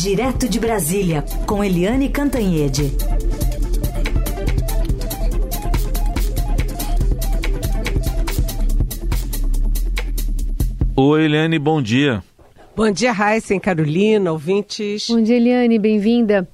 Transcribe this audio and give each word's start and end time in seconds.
Direto 0.00 0.48
de 0.48 0.60
Brasília, 0.60 1.24
com 1.44 1.64
Eliane 1.64 2.08
Cantanhede. 2.08 2.92
Oi, 10.94 11.24
Eliane, 11.24 11.58
bom 11.58 11.82
dia. 11.82 12.22
Bom 12.76 12.92
dia, 12.92 13.10
Raíssen, 13.10 13.58
Carolina, 13.58 14.30
ouvintes. 14.30 15.08
Bom 15.08 15.20
dia, 15.20 15.36
Eliane, 15.36 15.80
bem-vinda. 15.80 16.48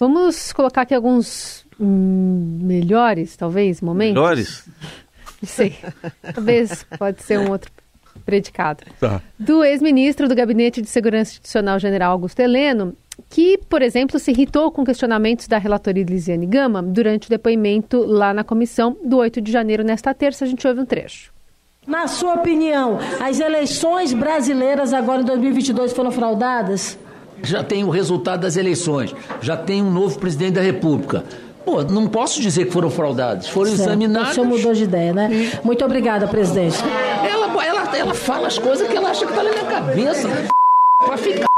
Vamos 0.00 0.50
colocar 0.54 0.80
aqui 0.80 0.94
alguns 0.94 1.66
hum, 1.78 2.60
melhores, 2.62 3.36
talvez, 3.36 3.82
momentos? 3.82 4.14
Melhores? 4.14 4.64
Não 5.42 5.46
sei. 5.46 5.76
Talvez 6.34 6.86
pode 6.98 7.22
ser 7.22 7.38
um 7.38 7.50
outro 7.50 7.70
predicado. 8.24 8.84
Tá. 9.00 9.20
Do 9.38 9.62
ex-ministro 9.64 10.28
do 10.28 10.34
Gabinete 10.34 10.82
de 10.82 10.88
Segurança 10.88 11.32
Institucional, 11.32 11.78
general 11.78 12.12
Augusto 12.12 12.40
Heleno, 12.40 12.94
que, 13.28 13.58
por 13.68 13.82
exemplo, 13.82 14.18
se 14.18 14.30
irritou 14.30 14.70
com 14.70 14.84
questionamentos 14.84 15.48
da 15.48 15.58
relatoria 15.58 16.04
Lisiane 16.04 16.46
Gama 16.46 16.82
durante 16.82 17.26
o 17.26 17.30
depoimento 17.30 18.04
lá 18.04 18.32
na 18.32 18.44
comissão 18.44 18.96
do 19.04 19.16
8 19.18 19.40
de 19.40 19.50
janeiro, 19.50 19.82
nesta 19.82 20.14
terça. 20.14 20.44
A 20.44 20.48
gente 20.48 20.66
ouve 20.66 20.80
um 20.80 20.86
trecho. 20.86 21.32
Na 21.86 22.06
sua 22.06 22.34
opinião, 22.34 22.98
as 23.18 23.40
eleições 23.40 24.12
brasileiras 24.12 24.92
agora 24.92 25.22
em 25.22 25.24
2022 25.24 25.92
foram 25.92 26.10
fraudadas? 26.10 26.98
Já 27.42 27.62
tem 27.64 27.82
o 27.82 27.88
resultado 27.88 28.40
das 28.42 28.56
eleições, 28.56 29.14
já 29.40 29.56
tem 29.56 29.82
um 29.82 29.90
novo 29.90 30.18
presidente 30.18 30.52
da 30.54 30.60
República. 30.60 31.24
Pô, 31.64 31.82
não 31.82 32.06
posso 32.08 32.40
dizer 32.40 32.66
que 32.66 32.72
foram 32.72 32.90
fraudados, 32.90 33.48
foram 33.48 33.70
Certo. 33.70 33.82
examinados. 33.88 34.30
O 34.30 34.34
senhor 34.34 34.46
mudou 34.46 34.72
de 34.72 34.84
ideia, 34.84 35.12
né? 35.12 35.52
Muito 35.62 35.84
obrigada, 35.84 36.26
presidente. 36.26 36.76
Ela, 37.98 38.14
fala 38.14 38.46
as 38.46 38.56
coisas 38.56 38.86
que 38.86 38.96
ela 38.96 39.10
acha 39.10 39.26
que 39.26 39.32
tá 39.32 39.42
na 39.42 39.50
minha 39.50 39.66
cabeça. 39.66 40.28
Pra 41.04 41.16
ficar. 41.16 41.48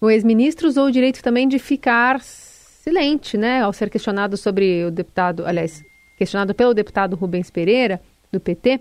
O 0.00 0.08
ex-ministro 0.08 0.68
usou 0.68 0.86
o 0.86 0.92
direito 0.92 1.20
também 1.20 1.48
de 1.48 1.58
ficar 1.58 2.20
silente, 2.22 3.36
né, 3.36 3.62
ao 3.62 3.72
ser 3.72 3.90
questionado 3.90 4.36
sobre 4.36 4.84
o 4.84 4.90
deputado, 4.90 5.44
aliás, 5.44 5.82
questionado 6.16 6.54
pelo 6.54 6.72
deputado 6.72 7.16
Rubens 7.16 7.50
Pereira, 7.50 8.00
do 8.30 8.38
PT, 8.38 8.80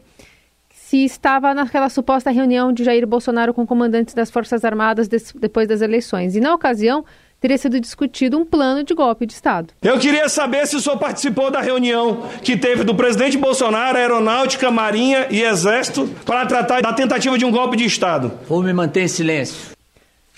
se 0.70 1.04
estava 1.04 1.54
naquela 1.56 1.90
suposta 1.90 2.30
reunião 2.30 2.72
de 2.72 2.84
Jair 2.84 3.08
Bolsonaro 3.08 3.56
com 3.56 3.66
comandantes 3.66 4.14
das 4.14 4.30
Forças 4.30 4.64
Armadas 4.64 5.08
depois 5.08 5.68
das 5.68 5.81
eleições. 5.81 6.36
E 6.36 6.40
na 6.40 6.54
ocasião, 6.54 7.04
teria 7.44 7.58
sido 7.58 7.78
discutido 7.78 8.40
um 8.40 8.46
plano 8.46 8.86
de 8.86 8.94
golpe 8.94 9.26
de 9.26 9.34
Estado. 9.34 9.74
Eu 9.82 10.00
queria 10.00 10.30
saber 10.30 10.66
se 10.66 10.78
o 10.78 10.80
senhor 10.80 10.98
participou 10.98 11.52
da 11.52 11.60
reunião 11.60 12.22
que 12.42 12.56
teve 12.56 12.86
do 12.86 12.96
presidente 12.96 13.38
Bolsonaro, 13.38 13.98
Aeronáutica, 13.98 14.72
Marinha 14.72 15.28
e 15.30 15.44
Exército 15.44 16.08
para 16.26 16.46
tratar 16.46 16.82
da 16.82 16.94
tentativa 16.94 17.38
de 17.38 17.44
um 17.44 17.52
golpe 17.52 17.76
de 17.76 17.84
Estado. 17.84 18.32
Vou 18.48 18.64
me 18.64 18.72
manter 18.72 19.02
em 19.02 19.08
silêncio. 19.10 19.74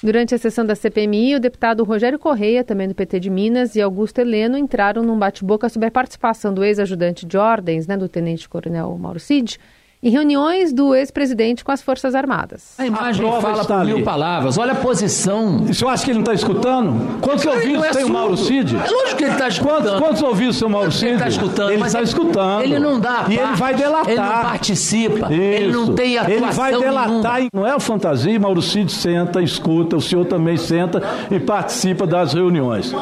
Durante 0.02 0.34
a 0.34 0.40
sessão 0.40 0.66
da 0.66 0.74
CPMI, 0.74 1.36
o 1.36 1.40
deputado 1.40 1.84
Rogério 1.84 2.18
Correia, 2.18 2.64
também 2.64 2.88
do 2.88 2.96
PT 2.96 3.20
de 3.20 3.30
Minas, 3.30 3.76
e 3.76 3.82
Augusto 3.84 4.18
Heleno 4.18 4.58
entraram 4.58 5.04
num 5.04 5.18
bate-boca 5.18 5.70
sobre 5.70 5.90
a 5.90 5.92
participação 5.92 6.52
do 6.52 6.64
ex-ajudante 6.64 7.24
de 7.24 7.38
ordens, 7.38 7.86
né, 7.86 7.96
do 7.96 8.10
tenente-coronel 8.10 8.98
Mauro 8.98 9.20
Cid, 9.20 9.60
em 10.04 10.10
reuniões 10.10 10.72
do 10.72 10.94
ex-presidente 10.94 11.64
com 11.64 11.72
as 11.72 11.82
Forças 11.82 12.14
Armadas. 12.14 12.74
A 12.78 12.86
imagem 12.86 13.28
A 13.28 13.42
fala 13.42 13.62
está 13.62 13.78
por 13.80 13.86
mil 13.86 13.96
ali. 13.96 14.04
palavras. 14.06 14.58
Olha 14.58 14.74
a 14.74 14.76
posição. 14.76 15.64
O 15.64 15.74
senhor 15.74 15.90
acha 15.92 16.06
que 16.06 16.12
ele 16.12 16.20
não 16.20 16.24
está 16.24 16.34
escutando? 16.34 17.20
Quantos 17.22 17.44
Ele 17.46 17.56
ouvidos 17.56 17.78
não 17.80 17.86
é 17.86 17.92
tem 17.92 18.04
o 18.04 18.10
Mauro. 18.10 18.38
Cid? 18.38 18.76
É 18.76 18.90
lógico 18.90 19.18
que 19.18 19.24
ele 19.24 19.34
está 19.34 19.48
escutando. 19.48 19.82
Quantos, 19.84 20.00
quantos 20.00 20.22
ouvidos 20.22 20.60
tem 20.60 20.68
o 20.68 20.72
Mauro 20.72 20.92
Cid? 20.92 21.06
Ele 21.06 21.14
está 21.16 21.28
escutando. 21.28 21.72
Ele 21.72 21.84
está 21.84 22.02
escutando. 22.02 22.62
Ele 22.64 22.80
não 22.80 23.00
dá. 23.00 23.26
E 23.30 23.38
ele 23.38 23.56
vai 23.56 23.74
delatar. 23.74 24.10
Ele 24.12 24.22
não 24.22 24.42
participa. 24.42 25.34
Ele 25.34 25.72
não 25.72 25.84
Isso. 25.84 25.94
tem 25.94 26.18
atuação 26.18 26.46
Ele 26.46 26.52
vai 26.54 26.72
delatar. 26.78 27.34
nenhuma. 27.36 27.50
Não 27.54 27.66
é 27.68 27.80
fantasia, 27.80 28.40
Mauro 28.40 28.62
Cid 28.62 28.92
senta, 28.92 29.42
escuta, 29.42 29.96
o 29.98 30.02
senhor 30.02 30.26
também 30.26 30.58
senta 30.58 31.02
e 31.32 31.40
participa 31.40 32.06
das 32.06 32.34
reuniões. 32.34 32.94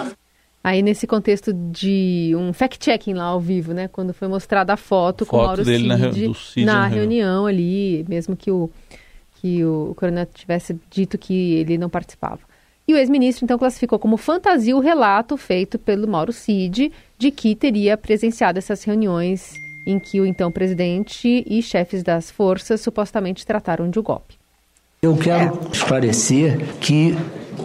Aí, 0.64 0.81
nesse 0.81 1.06
contexto 1.06 1.52
de 1.53 2.34
um 2.38 2.53
fact-checking 2.53 3.13
lá 3.13 3.25
ao 3.25 3.40
vivo, 3.40 3.74
né, 3.74 3.90
quando 3.90 4.13
foi 4.13 4.29
mostrada 4.29 4.72
a 4.72 4.78
foto, 4.78 5.25
com 5.25 5.35
o 5.35 5.40
Foto 5.40 5.47
Mauro 5.47 5.66
dele 5.66 5.78
Cid, 5.84 5.88
na 5.90 5.96
reu- 5.97 6.28
do 6.29 6.34
Cid 6.34 6.66
na 6.66 6.88
reunião 6.88 7.46
ali, 7.46 8.06
mesmo 8.07 8.34
que 8.35 8.50
o, 8.50 8.69
que 9.41 9.66
o 9.66 9.94
coronel 9.97 10.25
tivesse 10.34 10.79
dito 10.90 11.18
que 11.18 11.56
ele 11.56 11.78
não 11.78 11.90
participava. 11.90 12.40
E 12.88 12.94
o 12.94 12.97
ex-ministro, 12.97 13.44
então, 13.44 13.57
classificou 13.57 14.00
como 14.00 14.16
fantasia 14.16 14.75
o 14.75 14.79
relato 14.79 15.35
feito 15.35 15.78
pelo 15.78 16.07
Mauro 16.07 16.31
Cid 16.31 16.91
de 17.18 17.31
que 17.31 17.56
teria 17.56 17.97
presenciado 17.97 18.57
essas 18.57 18.84
reuniões 18.84 19.53
em 19.85 20.00
que 20.00 20.22
o 20.22 20.25
então 20.25 20.50
presidente 20.50 21.44
e 21.45 21.62
chefes 21.62 22.03
das 22.03 22.31
forças 22.31 22.80
supostamente 22.80 23.45
trataram 23.45 23.90
de 23.90 24.00
um 24.00 24.03
golpe. 24.03 24.35
Eu 25.01 25.18
quero 25.18 25.59
esclarecer 25.74 26.57
que 26.80 27.13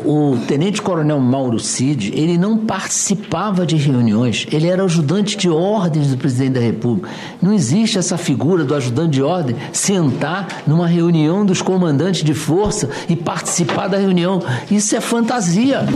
o 0.05 0.37
tenente-coronel 0.47 1.21
Mauro 1.21 1.59
Cid, 1.59 2.13
ele 2.15 2.39
não 2.39 2.59
participava 2.59 3.67
de 3.67 3.77
reuniões, 3.77 4.47
ele 4.51 4.67
era 4.67 4.85
ajudante 4.85 5.37
de 5.37 5.49
ordens 5.49 6.09
do 6.09 6.17
presidente 6.17 6.53
da 6.53 6.61
República. 6.61 7.09
Não 7.43 7.53
existe 7.53 7.99
essa 7.99 8.17
figura 8.17 8.65
do 8.65 8.75
ajudante 8.75 9.11
de 9.11 9.23
ordem 9.23 9.57
sentar 9.73 10.63
numa 10.67 10.87
reunião 10.87 11.45
dos 11.45 11.63
comandantes 11.63 12.23
de 12.23 12.35
força 12.35 12.89
e 13.09 13.17
participar 13.17 13.89
da 13.89 13.99
reunião. 13.99 14.43
Isso 14.71 14.95
é 14.97 15.01
fantasia. 15.01 15.87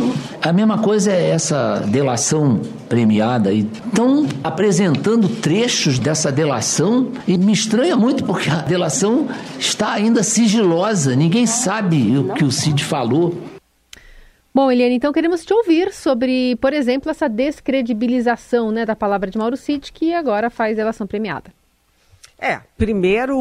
A 0.41 0.52
mesma 0.52 0.78
coisa 0.78 1.12
é 1.12 1.31
essa 1.31 1.84
delação 1.86 2.60
premiada. 2.88 3.52
Estão 3.52 4.26
apresentando 4.44 5.28
trechos 5.28 5.98
dessa 5.98 6.31
delação 6.31 7.08
e 7.26 7.38
me 7.38 7.52
estranha 7.52 7.97
muito 7.97 8.25
porque 8.25 8.50
a 8.50 8.56
delação 8.56 9.28
está 9.58 9.92
ainda 9.92 10.22
sigilosa. 10.22 11.16
Ninguém 11.16 11.47
sabe 11.47 12.19
o 12.19 12.34
que 12.34 12.44
o 12.44 12.52
Cid 12.52 12.84
falou. 12.84 13.51
Bom, 14.54 14.70
Eliane, 14.70 14.96
então 14.96 15.12
queremos 15.14 15.44
te 15.46 15.54
ouvir 15.54 15.92
sobre, 15.94 16.56
por 16.56 16.74
exemplo, 16.74 17.10
essa 17.10 17.26
descredibilização 17.26 18.70
né, 18.70 18.84
da 18.84 18.94
palavra 18.94 19.30
de 19.30 19.38
Mauro 19.38 19.56
Cid, 19.56 19.90
que 19.92 20.12
agora 20.12 20.50
faz 20.50 20.76
delação 20.76 21.06
premiada. 21.06 21.50
É, 22.44 22.60
primeiro, 22.76 23.38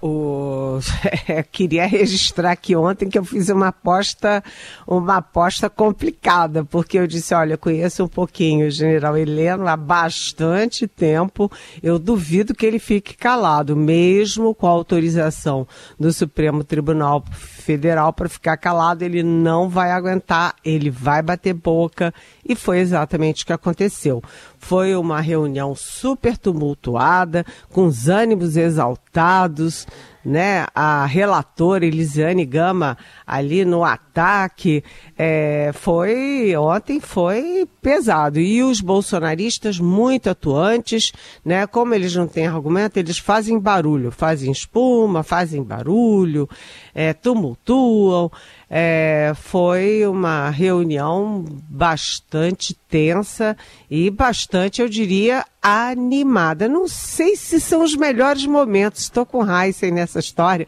o, 0.00 0.78
queria 1.52 1.86
registrar 1.86 2.52
aqui 2.52 2.74
ontem 2.74 3.06
que 3.06 3.18
eu 3.18 3.24
fiz 3.24 3.50
uma 3.50 3.68
aposta, 3.68 4.42
uma 4.86 5.18
aposta 5.18 5.68
complicada, 5.68 6.64
porque 6.64 6.98
eu 6.98 7.06
disse, 7.06 7.34
olha, 7.34 7.52
eu 7.52 7.58
conheço 7.58 8.02
um 8.04 8.08
pouquinho 8.08 8.66
o 8.66 8.70
general 8.70 9.18
Heleno 9.18 9.68
há 9.68 9.76
bastante 9.76 10.88
tempo, 10.88 11.52
eu 11.82 11.98
duvido 11.98 12.54
que 12.54 12.64
ele 12.64 12.78
fique 12.78 13.14
calado, 13.14 13.76
mesmo 13.76 14.54
com 14.54 14.66
a 14.66 14.70
autorização 14.70 15.68
do 16.00 16.10
Supremo 16.10 16.64
Tribunal 16.64 17.22
Federal 17.68 18.14
para 18.14 18.30
ficar 18.30 18.56
calado, 18.56 19.04
ele 19.04 19.22
não 19.22 19.68
vai 19.68 19.90
aguentar, 19.90 20.54
ele 20.64 20.88
vai 20.88 21.20
bater 21.20 21.52
boca, 21.52 22.14
e 22.42 22.56
foi 22.56 22.78
exatamente 22.78 23.42
o 23.42 23.46
que 23.46 23.52
aconteceu. 23.52 24.22
Foi 24.58 24.96
uma 24.96 25.20
reunião 25.20 25.74
super 25.74 26.38
tumultuada, 26.38 27.44
com 27.70 27.84
os 27.84 28.08
ânimos 28.08 28.56
exaltados, 28.56 29.86
né? 30.28 30.66
A 30.74 31.06
relatora 31.06 31.86
Elisiane 31.86 32.44
Gama 32.44 32.98
ali 33.26 33.64
no 33.64 33.82
ataque, 33.82 34.84
é, 35.16 35.70
foi 35.72 36.54
ontem 36.54 37.00
foi 37.00 37.66
pesado 37.80 38.38
e 38.38 38.62
os 38.62 38.82
bolsonaristas 38.82 39.80
muito 39.80 40.28
atuantes, 40.28 41.12
né? 41.42 41.66
Como 41.66 41.94
eles 41.94 42.14
não 42.14 42.28
têm 42.28 42.46
argumento, 42.46 42.98
eles 42.98 43.16
fazem 43.16 43.58
barulho, 43.58 44.10
fazem 44.10 44.52
espuma, 44.52 45.22
fazem 45.22 45.62
barulho, 45.62 46.46
é, 46.94 47.14
tumultuam. 47.14 48.30
É, 48.68 49.32
foi 49.34 50.06
uma 50.06 50.50
reunião 50.50 51.42
bastante 51.70 52.76
tensa 52.86 53.56
e 53.90 54.10
bastante, 54.10 54.82
eu 54.82 54.90
diria, 54.90 55.42
animada. 55.68 56.68
Não 56.68 56.88
sei 56.88 57.36
se 57.36 57.60
são 57.60 57.82
os 57.82 57.94
melhores 57.94 58.46
momentos, 58.46 59.02
estou 59.02 59.26
com 59.26 59.44
Heisen 59.44 59.92
nessa 59.92 60.18
história, 60.18 60.66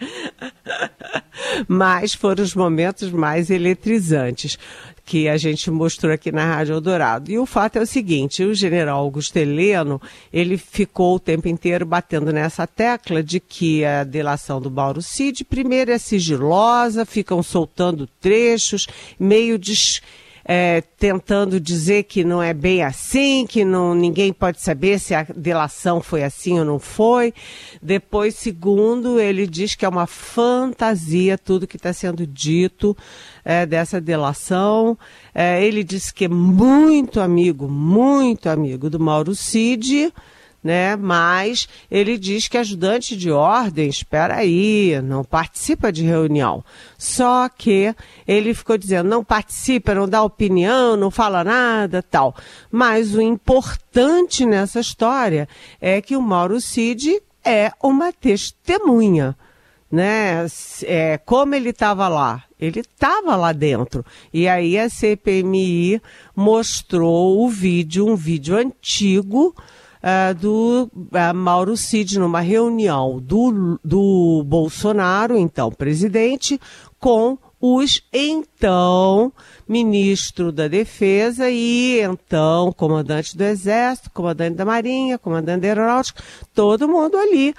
mas 1.67 2.15
foram 2.15 2.43
os 2.43 2.55
momentos 2.55 3.11
mais 3.11 3.51
eletrizantes 3.51 4.59
que 5.11 5.29
a 5.29 5.37
gente 5.37 5.73
mostrou 5.73 6.13
aqui 6.13 6.31
na 6.31 6.45
Rádio 6.45 6.75
Eldorado. 6.75 7.33
E 7.33 7.39
o 7.39 7.45
fato 7.45 7.79
é 7.79 7.83
o 7.83 7.87
seguinte, 7.87 8.45
o 8.45 8.55
general 8.55 9.01
Augusto 9.01 9.37
Heleno, 9.37 10.01
ele 10.33 10.57
ficou 10.57 11.17
o 11.17 11.19
tempo 11.19 11.49
inteiro 11.49 11.85
batendo 11.85 12.33
nessa 12.33 12.65
tecla 12.65 13.21
de 13.21 13.41
que 13.41 13.85
a 13.85 14.05
delação 14.05 14.61
do 14.61 14.71
Mauro 14.71 15.03
Cid, 15.03 15.45
primeiro 15.45 15.91
é 15.91 15.99
sigilosa, 15.99 17.05
ficam 17.05 17.43
soltando 17.43 18.07
trechos, 18.21 18.87
meio 19.19 19.59
des, 19.59 20.01
é, 20.53 20.81
tentando 20.99 21.61
dizer 21.61 22.03
que 22.03 22.25
não 22.25 22.43
é 22.43 22.53
bem 22.53 22.83
assim, 22.83 23.47
que 23.47 23.65
não, 23.65 23.95
ninguém 23.95 24.33
pode 24.33 24.61
saber 24.61 24.99
se 24.99 25.15
a 25.15 25.23
delação 25.23 26.03
foi 26.03 26.25
assim 26.25 26.59
ou 26.59 26.65
não 26.65 26.81
foi. 26.81 27.33
Depois, 27.81 28.35
segundo, 28.35 29.21
ele 29.21 29.47
diz 29.47 29.77
que 29.77 29.85
é 29.85 29.89
uma 29.89 30.09
fantasia 30.09 31.39
tudo 31.39 31.69
que 31.69 31.77
está 31.77 31.93
sendo 31.93 32.27
dito 32.27 32.97
é, 33.45 33.65
dessa 33.65 34.01
delação. 34.01 34.99
É, 35.33 35.65
ele 35.65 35.85
disse 35.85 36.13
que 36.13 36.25
é 36.25 36.29
muito 36.29 37.21
amigo, 37.21 37.69
muito 37.69 38.49
amigo 38.49 38.91
do 38.91 38.99
Mauro 38.99 39.37
Cid, 39.37 40.13
né? 40.63 40.97
Mas 40.97 41.69
ele 41.91 42.19
diz 42.19 42.49
que 42.49 42.59
ajudante 42.59 43.17
de 43.17 43.31
ordem, 43.31 43.89
espera 43.89 44.37
aí, 44.37 45.01
não 45.03 45.25
participa 45.25 45.93
de 45.93 46.05
reunião. 46.05 46.65
Só 46.99 47.49
que 47.49 47.95
ele 48.27 48.55
ficou 48.55 48.77
dizendo, 48.77 49.09
não 49.09 49.25
participa, 49.25 49.95
não 49.95 50.09
dá 50.09 50.23
opinião, 50.23 50.97
não 50.97 51.11
fala 51.11 51.43
nada, 51.43 52.03
tal. 52.03 52.35
Mas 52.71 53.15
o 53.15 53.21
importante 53.21 54.45
nessa 54.45 54.81
história 54.81 55.49
é 55.81 56.01
que 56.01 56.17
o 56.17 56.23
Mauro 56.23 56.61
Cid 56.61 57.21
é 57.45 57.73
uma 57.83 58.13
testemunha 58.13 59.37
né? 59.91 60.47
É, 60.85 61.19
como 61.19 61.55
ele 61.55 61.71
estava 61.71 62.07
lá? 62.07 62.45
Ele 62.61 62.81
estava 62.81 63.35
lá 63.35 63.53
dentro. 63.53 64.05
E 64.33 64.47
aí 64.47 64.79
a 64.79 64.89
CPMI 64.89 66.01
mostrou 66.37 67.45
o 67.45 67.49
vídeo, 67.49 68.07
um 68.07 68.15
vídeo 68.15 68.57
antigo, 68.57 69.55
uh, 70.03 70.35
do 70.35 70.91
uh, 70.95 71.35
Mauro 71.35 71.77
Cid 71.77 72.19
numa 72.19 72.41
reunião 72.41 73.21
do, 73.21 73.79
do 73.85 74.43
Bolsonaro, 74.47 75.37
então 75.37 75.71
presidente, 75.71 76.61
com 76.99 77.39
os 77.61 78.03
então 78.11 79.33
ministro 79.69 80.51
da 80.51 80.67
Defesa 80.67 81.51
e 81.51 82.01
então 82.01 82.73
comandante 82.73 83.37
do 83.37 83.45
Exército, 83.45 84.11
comandante 84.11 84.57
da 84.57 84.65
Marinha, 84.65 85.19
comandante 85.19 85.61
da 85.61 85.69
Aeronáutica, 85.69 86.23
todo 86.55 86.89
mundo 86.89 87.17
ali. 87.17 87.55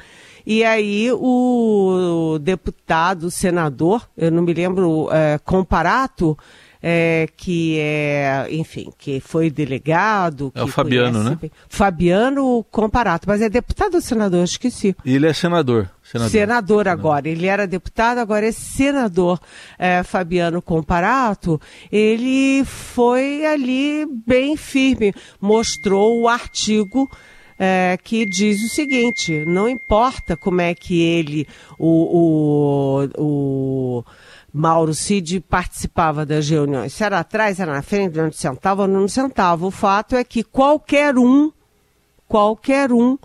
E 0.45 0.63
aí 0.63 1.11
o 1.11 2.39
deputado, 2.41 3.25
o 3.25 3.31
senador, 3.31 4.09
eu 4.17 4.31
não 4.31 4.41
me 4.41 4.53
lembro, 4.53 5.07
é, 5.11 5.37
Comparato, 5.45 6.35
é, 6.81 7.27
que 7.37 7.77
é, 7.79 8.47
enfim, 8.49 8.91
que 8.97 9.19
foi 9.19 9.49
delegado. 9.49 10.51
é 10.55 10.63
o 10.63 10.67
Fabiano, 10.67 11.23
né? 11.23 11.37
Fabiano 11.69 12.65
Comparato, 12.71 13.27
mas 13.27 13.41
é 13.41 13.49
deputado 13.49 13.95
ou 13.95 14.01
senador? 14.01 14.43
Esqueci. 14.43 14.95
Ele 15.05 15.27
é 15.27 15.33
senador. 15.33 15.89
Senador, 16.03 16.31
senador 16.31 16.87
agora. 16.87 17.29
Ele 17.29 17.45
era 17.45 17.67
deputado, 17.67 18.17
agora 18.17 18.45
é 18.45 18.51
senador. 18.51 19.39
É, 19.77 20.03
Fabiano 20.03 20.61
Comparato, 20.61 21.61
ele 21.91 22.65
foi 22.65 23.45
ali 23.45 24.05
bem 24.25 24.57
firme, 24.57 25.13
mostrou 25.39 26.21
o 26.21 26.27
artigo 26.27 27.09
é, 27.63 27.95
que 28.03 28.25
diz 28.25 28.63
o 28.63 28.67
seguinte: 28.67 29.45
não 29.45 29.69
importa 29.69 30.35
como 30.35 30.61
é 30.61 30.73
que 30.73 30.99
ele, 30.99 31.47
o, 31.77 33.05
o, 33.17 33.99
o 33.99 34.03
Mauro 34.53 34.93
Cid 34.93 35.39
participava 35.41 36.25
das 36.25 36.49
reuniões, 36.49 36.93
se 36.93 37.03
era 37.03 37.19
atrás, 37.19 37.59
era 37.59 37.73
na 37.73 37.81
frente, 37.81 38.19
onde 38.19 38.35
sentava 38.35 38.83
ou 38.83 38.87
não 38.87 39.07
sentava. 39.07 39.65
O 39.65 39.71
fato 39.71 40.15
é 40.15 40.23
que 40.23 40.43
qualquer 40.43 41.17
um, 41.17 41.51
qualquer 42.27 42.91
um 42.91 43.17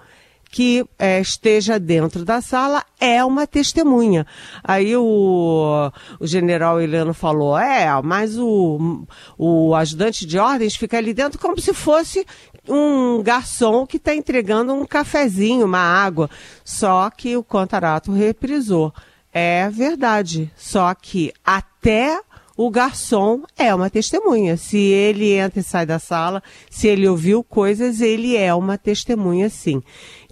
que 0.51 0.87
é, 0.99 1.21
esteja 1.21 1.79
dentro 1.79 2.25
da 2.25 2.41
sala 2.41 2.85
é 3.01 3.25
uma 3.25 3.47
testemunha. 3.47 4.27
Aí 4.63 4.97
o, 4.97 5.91
o 6.21 6.27
general 6.27 6.81
Heleno 6.81 7.13
falou: 7.13 7.59
é, 7.59 7.87
mas 8.03 8.39
o, 8.39 9.05
o 9.37 9.75
ajudante 9.75 10.25
de 10.25 10.39
ordens 10.39 10.77
fica 10.77 10.97
ali 10.97 11.13
dentro 11.13 11.39
como 11.39 11.61
se 11.61 11.75
fosse 11.75 12.25
um 12.69 13.23
garçom 13.23 13.87
que 13.87 13.97
está 13.97 14.15
entregando 14.15 14.73
um 14.73 14.87
cafezinho, 14.87 15.67
uma 15.67 15.79
água. 15.79 16.31
Só 16.65 17.11
que 17.11 17.37
o 17.37 17.43
Contarato 17.43 18.13
reprisou. 18.13 18.93
É 19.39 19.69
verdade. 19.69 20.51
Só 20.57 20.95
que 20.95 21.31
até 21.45 22.19
o 22.57 22.71
garçom 22.71 23.43
é 23.55 23.75
uma 23.75 23.91
testemunha. 23.91 24.57
Se 24.57 24.79
ele 24.79 25.35
entra 25.35 25.61
e 25.61 25.63
sai 25.63 25.85
da 25.85 25.99
sala, 25.99 26.43
se 26.71 26.89
ele 26.89 27.07
ouviu 27.07 27.45
coisas, 27.45 28.01
ele 28.01 28.35
é 28.35 28.55
uma 28.55 28.79
testemunha 28.79 29.51
sim. 29.51 29.83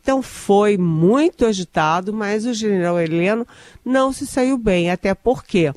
Então 0.01 0.23
foi 0.23 0.79
muito 0.79 1.45
agitado, 1.45 2.15
mas 2.15 2.47
o 2.47 2.55
general 2.55 2.99
Heleno 2.99 3.47
não 3.85 4.11
se 4.11 4.27
saiu 4.27 4.57
bem, 4.57 4.91
até 4.91 5.15
porque 5.15 5.71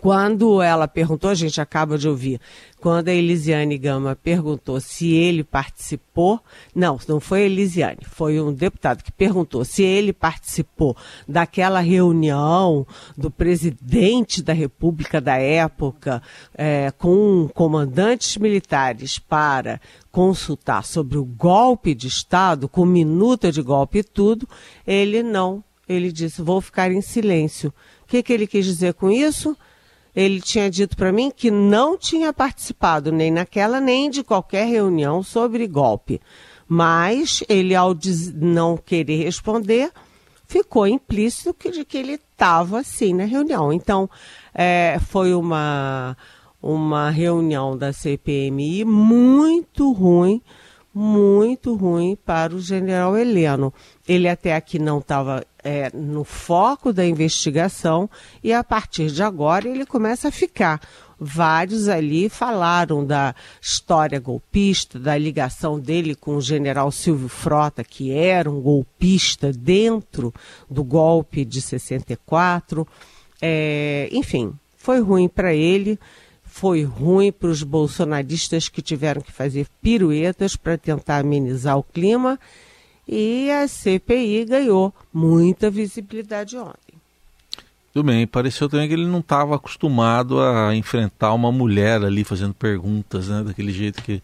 quando 0.00 0.62
ela 0.62 0.86
perguntou, 0.86 1.30
a 1.30 1.34
gente 1.34 1.60
acaba 1.60 1.98
de 1.98 2.08
ouvir, 2.08 2.40
quando 2.80 3.08
a 3.08 3.12
Elisiane 3.12 3.76
Gama 3.76 4.14
perguntou 4.14 4.80
se 4.80 5.12
ele 5.12 5.42
participou, 5.42 6.40
não, 6.74 6.98
não 7.08 7.18
foi 7.18 7.42
a 7.42 7.46
Elisiane, 7.46 8.00
foi 8.04 8.40
um 8.40 8.52
deputado 8.52 9.02
que 9.02 9.10
perguntou 9.10 9.64
se 9.64 9.82
ele 9.82 10.12
participou 10.12 10.96
daquela 11.28 11.80
reunião 11.80 12.86
do 13.16 13.30
presidente 13.30 14.42
da 14.42 14.52
República 14.52 15.20
da 15.20 15.36
época 15.36 16.22
é, 16.54 16.92
com 16.92 17.48
comandantes 17.52 18.36
militares 18.36 19.18
para 19.18 19.80
consultar 20.12 20.84
sobre 20.84 21.18
o 21.18 21.24
golpe 21.24 21.94
de 21.94 22.06
Estado, 22.06 22.68
com 22.68 22.86
minuta 22.86 23.50
de 23.50 23.60
golpe 23.60 23.98
e 23.98 24.04
tudo, 24.04 24.48
ele 24.86 25.22
não, 25.22 25.62
ele 25.88 26.12
disse, 26.12 26.42
vou 26.42 26.60
ficar 26.60 26.90
em 26.90 27.00
silêncio. 27.00 27.72
O 28.02 28.06
que, 28.06 28.22
que 28.22 28.32
ele 28.32 28.46
quis 28.46 28.64
dizer 28.64 28.94
com 28.94 29.10
isso? 29.10 29.56
Ele 30.14 30.40
tinha 30.40 30.70
dito 30.70 30.96
para 30.96 31.12
mim 31.12 31.30
que 31.34 31.50
não 31.50 31.96
tinha 31.96 32.32
participado 32.32 33.12
nem 33.12 33.30
naquela 33.30 33.80
nem 33.80 34.10
de 34.10 34.22
qualquer 34.22 34.66
reunião 34.66 35.22
sobre 35.22 35.66
golpe. 35.66 36.20
Mas 36.68 37.42
ele, 37.48 37.74
ao 37.74 37.96
não 38.34 38.76
querer 38.76 39.24
responder, 39.24 39.90
ficou 40.46 40.86
implícito 40.86 41.54
que, 41.54 41.70
de 41.70 41.84
que 41.84 41.98
ele 41.98 42.12
estava 42.12 42.82
sim 42.82 43.14
na 43.14 43.24
reunião. 43.24 43.72
Então, 43.72 44.08
é, 44.54 44.98
foi 45.08 45.34
uma, 45.34 46.16
uma 46.62 47.10
reunião 47.10 47.76
da 47.76 47.92
CPMI 47.92 48.84
muito 48.84 49.92
ruim, 49.92 50.42
muito 50.92 51.74
ruim 51.74 52.16
para 52.24 52.54
o 52.54 52.60
general 52.60 53.16
Heleno. 53.16 53.72
Ele 54.08 54.28
até 54.28 54.54
aqui 54.54 54.78
não 54.78 54.98
estava 54.98 55.44
é, 55.62 55.90
no 55.94 56.24
foco 56.24 56.92
da 56.92 57.04
investigação 57.04 58.08
e 58.42 58.52
a 58.52 58.62
partir 58.62 59.10
de 59.10 59.22
agora 59.22 59.68
ele 59.68 59.86
começa 59.86 60.28
a 60.28 60.32
ficar. 60.32 60.80
Vários 61.18 61.86
ali 61.86 62.30
falaram 62.30 63.04
da 63.04 63.34
história 63.60 64.18
golpista, 64.18 64.98
da 64.98 65.18
ligação 65.18 65.78
dele 65.78 66.14
com 66.14 66.36
o 66.36 66.40
general 66.40 66.90
Silvio 66.90 67.28
Frota, 67.28 67.84
que 67.84 68.10
era 68.10 68.50
um 68.50 68.60
golpista 68.60 69.52
dentro 69.52 70.32
do 70.68 70.82
golpe 70.82 71.44
de 71.44 71.60
64. 71.60 72.88
É, 73.42 74.08
enfim, 74.12 74.54
foi 74.74 75.00
ruim 75.00 75.28
para 75.28 75.52
ele, 75.52 75.98
foi 76.42 76.84
ruim 76.84 77.30
para 77.30 77.50
os 77.50 77.62
bolsonaristas 77.62 78.70
que 78.70 78.80
tiveram 78.80 79.20
que 79.20 79.30
fazer 79.30 79.66
piruetas 79.82 80.56
para 80.56 80.78
tentar 80.78 81.18
amenizar 81.18 81.76
o 81.76 81.82
clima 81.82 82.40
e 83.12 83.50
a 83.50 83.66
CPI 83.66 84.44
ganhou 84.44 84.94
muita 85.12 85.68
visibilidade 85.68 86.56
ontem. 86.56 86.94
Tudo 87.92 88.06
bem, 88.06 88.24
pareceu 88.24 88.68
também 88.68 88.86
que 88.86 88.94
ele 88.94 89.06
não 89.06 89.18
estava 89.18 89.56
acostumado 89.56 90.40
a 90.40 90.72
enfrentar 90.76 91.34
uma 91.34 91.50
mulher 91.50 92.04
ali 92.04 92.22
fazendo 92.22 92.54
perguntas, 92.54 93.28
né? 93.28 93.42
Daquele 93.42 93.72
jeito 93.72 94.00
que 94.00 94.22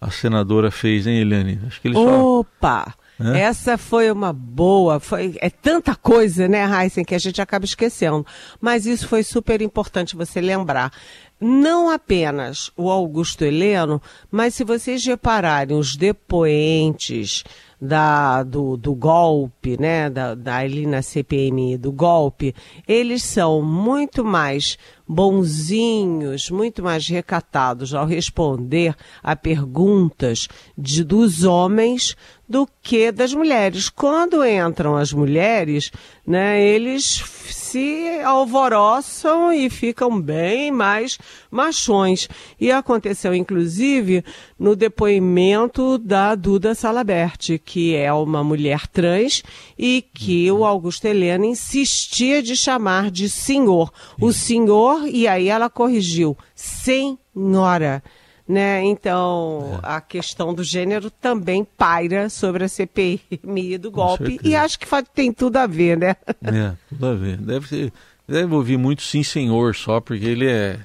a 0.00 0.08
senadora 0.08 0.70
fez, 0.70 1.04
hein, 1.04 1.18
Eliane? 1.18 1.58
Acho 1.66 1.80
que 1.80 1.88
ele 1.88 1.94
só... 1.96 2.38
Opa! 2.38 2.94
É? 3.20 3.40
Essa 3.40 3.76
foi 3.76 4.12
uma 4.12 4.32
boa, 4.32 5.00
foi, 5.00 5.36
é 5.40 5.50
tanta 5.50 5.96
coisa, 5.96 6.46
né, 6.46 6.64
Heisen, 6.64 7.04
que 7.04 7.16
a 7.16 7.18
gente 7.18 7.42
acaba 7.42 7.64
esquecendo. 7.64 8.24
Mas 8.60 8.86
isso 8.86 9.08
foi 9.08 9.24
super 9.24 9.60
importante 9.60 10.14
você 10.14 10.40
lembrar. 10.40 10.92
Não 11.40 11.88
apenas 11.88 12.70
o 12.76 12.90
Augusto 12.90 13.44
Heleno, 13.44 14.02
mas 14.30 14.54
se 14.54 14.64
vocês 14.64 15.04
repararem 15.04 15.76
os 15.76 15.96
depoentes, 15.96 17.44
da, 17.80 18.42
do, 18.42 18.76
do 18.76 18.94
golpe, 18.94 19.80
né, 19.80 20.10
da, 20.10 20.34
da 20.34 20.56
ali 20.56 20.84
na 20.84 21.00
CPMI 21.00 21.76
do 21.76 21.92
golpe, 21.92 22.54
eles 22.86 23.22
são 23.22 23.62
muito 23.62 24.24
mais 24.24 24.76
bonzinhos, 25.06 26.50
muito 26.50 26.82
mais 26.82 27.06
recatados 27.06 27.94
ao 27.94 28.04
responder 28.04 28.94
a 29.22 29.36
perguntas 29.36 30.48
de, 30.76 31.04
dos 31.04 31.44
homens 31.44 32.16
do 32.48 32.68
que 32.82 33.12
das 33.12 33.32
mulheres. 33.32 33.88
Quando 33.88 34.44
entram 34.44 34.96
as 34.96 35.12
mulheres, 35.12 35.92
né, 36.26 36.60
eles 36.60 37.20
se 37.68 38.20
alvoroçam 38.24 39.52
e 39.52 39.68
ficam 39.68 40.18
bem 40.18 40.70
mais 40.70 41.18
machões. 41.50 42.26
E 42.58 42.72
aconteceu, 42.72 43.34
inclusive, 43.34 44.24
no 44.58 44.74
depoimento 44.74 45.98
da 45.98 46.34
Duda 46.34 46.74
Salabert, 46.74 47.58
que 47.64 47.94
é 47.94 48.10
uma 48.10 48.42
mulher 48.42 48.86
trans 48.86 49.42
e 49.78 50.02
que 50.14 50.50
o 50.50 50.64
Augusto 50.64 51.04
Helena 51.04 51.44
insistia 51.44 52.42
de 52.42 52.56
chamar 52.56 53.10
de 53.10 53.28
senhor. 53.28 53.92
O 54.18 54.32
senhor, 54.32 55.06
e 55.06 55.28
aí 55.28 55.48
ela 55.48 55.68
corrigiu, 55.68 56.36
senhora. 56.54 58.02
Né? 58.48 58.82
Então, 58.84 59.78
é. 59.82 59.96
a 59.96 60.00
questão 60.00 60.54
do 60.54 60.64
gênero 60.64 61.10
também 61.10 61.64
paira 61.64 62.30
sobre 62.30 62.64
a 62.64 62.68
CPMI 62.68 63.76
do 63.78 63.90
golpe 63.90 64.40
e 64.42 64.56
acho 64.56 64.78
que 64.78 64.86
tem 65.14 65.30
tudo 65.32 65.58
a 65.58 65.66
ver, 65.66 65.98
né? 65.98 66.16
É, 66.42 66.72
tudo 66.88 67.06
a 67.06 67.14
ver. 67.14 67.36
Deve, 67.36 67.92
deve 68.26 68.54
ouvir 68.54 68.78
muito 68.78 69.02
sim 69.02 69.22
senhor 69.22 69.74
só, 69.74 70.00
porque 70.00 70.24
ele 70.24 70.48
é, 70.48 70.80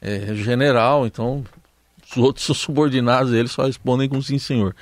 é 0.00 0.34
general, 0.36 1.04
então 1.04 1.44
os 2.08 2.16
outros 2.16 2.46
subordinados 2.56 3.32
dele 3.32 3.48
só 3.48 3.64
respondem 3.64 4.08
com 4.08 4.22
sim 4.22 4.38
senhor. 4.38 4.74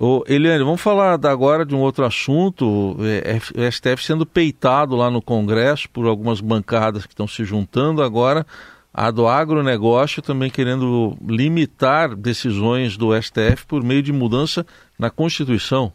Ô, 0.00 0.22
Eliane, 0.28 0.62
vamos 0.62 0.80
falar 0.80 1.18
agora 1.26 1.66
de 1.66 1.74
um 1.74 1.80
outro 1.80 2.04
assunto. 2.04 2.96
É, 3.24 3.36
o 3.36 3.72
STF 3.72 4.04
sendo 4.04 4.24
peitado 4.24 4.94
lá 4.94 5.10
no 5.10 5.20
Congresso 5.20 5.90
por 5.90 6.06
algumas 6.06 6.40
bancadas 6.40 7.04
que 7.04 7.12
estão 7.12 7.26
se 7.26 7.44
juntando 7.44 8.00
agora. 8.00 8.46
A 8.92 9.10
do 9.10 9.28
agronegócio 9.28 10.22
também 10.22 10.50
querendo 10.50 11.16
limitar 11.26 12.16
decisões 12.16 12.96
do 12.96 13.10
STF 13.20 13.66
por 13.66 13.82
meio 13.82 14.02
de 14.02 14.12
mudança 14.12 14.66
na 14.98 15.10
Constituição. 15.10 15.92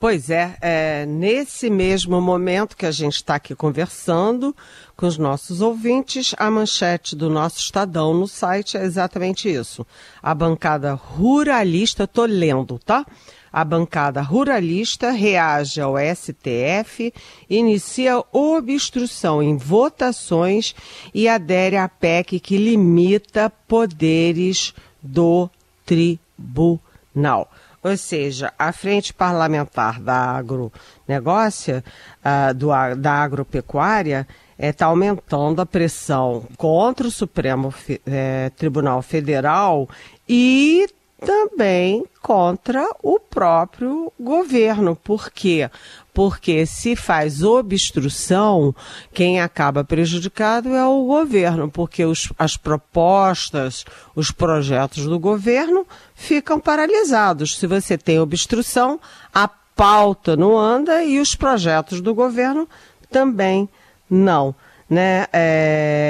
Pois 0.00 0.30
é, 0.30 0.56
é, 0.60 1.06
nesse 1.06 1.68
mesmo 1.68 2.20
momento 2.20 2.76
que 2.76 2.86
a 2.86 2.90
gente 2.92 3.16
está 3.16 3.34
aqui 3.34 3.52
conversando 3.52 4.54
com 4.96 5.06
os 5.06 5.18
nossos 5.18 5.60
ouvintes, 5.60 6.36
a 6.38 6.48
manchete 6.48 7.16
do 7.16 7.28
nosso 7.28 7.58
Estadão 7.58 8.14
no 8.14 8.28
site 8.28 8.76
é 8.76 8.84
exatamente 8.84 9.48
isso. 9.48 9.84
A 10.22 10.32
bancada 10.36 10.94
ruralista, 10.94 12.06
tô 12.06 12.26
lendo, 12.26 12.78
tá? 12.78 13.04
A 13.52 13.64
bancada 13.64 14.20
ruralista 14.20 15.10
reage 15.10 15.80
ao 15.80 15.94
STF, 15.96 17.12
inicia 17.48 18.22
obstrução 18.32 19.42
em 19.42 19.56
votações 19.56 20.74
e 21.14 21.28
adere 21.28 21.76
à 21.76 21.88
PEC 21.88 22.40
que 22.40 22.56
limita 22.56 23.50
poderes 23.66 24.74
do 25.02 25.48
tribunal. 25.86 27.50
Ou 27.82 27.96
seja, 27.96 28.52
a 28.58 28.72
frente 28.72 29.14
parlamentar 29.14 30.00
da 30.00 30.32
agronegócio, 30.32 31.82
uh, 32.24 32.52
do, 32.52 32.68
da 32.96 33.12
agropecuária, 33.12 34.26
está 34.58 34.66
é, 34.66 34.72
tá 34.72 34.86
aumentando 34.86 35.62
a 35.62 35.66
pressão 35.66 36.44
contra 36.56 37.06
o 37.06 37.10
Supremo 37.10 37.72
é, 38.04 38.50
Tribunal 38.56 39.00
Federal 39.02 39.88
e 40.28 40.88
também 41.24 42.04
contra 42.22 42.86
o 43.02 43.18
próprio 43.18 44.12
governo. 44.18 44.94
Por 44.94 45.30
quê? 45.30 45.70
Porque 46.14 46.64
se 46.66 46.94
faz 46.96 47.42
obstrução, 47.42 48.74
quem 49.12 49.40
acaba 49.40 49.84
prejudicado 49.84 50.74
é 50.74 50.86
o 50.86 51.04
governo, 51.06 51.70
porque 51.70 52.04
os, 52.04 52.32
as 52.38 52.56
propostas, 52.56 53.84
os 54.14 54.30
projetos 54.30 55.04
do 55.04 55.18
governo 55.18 55.86
ficam 56.14 56.58
paralisados. 56.58 57.56
Se 57.58 57.66
você 57.66 57.98
tem 57.98 58.18
obstrução, 58.18 59.00
a 59.32 59.48
pauta 59.48 60.36
não 60.36 60.58
anda 60.58 61.02
e 61.04 61.20
os 61.20 61.34
projetos 61.34 62.00
do 62.00 62.14
governo 62.14 62.68
também 63.10 63.68
não 64.08 64.54
né, 64.88 65.26
é, 65.32 66.07